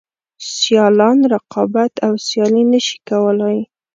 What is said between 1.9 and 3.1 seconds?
او سیالي نشي